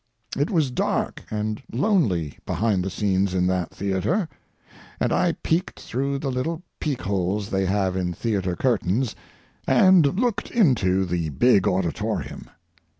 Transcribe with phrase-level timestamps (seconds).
[0.35, 4.27] It was dark and lonely behind the scenes in that theatre,
[4.99, 9.15] and I peeked through the little peekholes they have in theatre curtains
[9.67, 12.49] and looked into the big auditorium.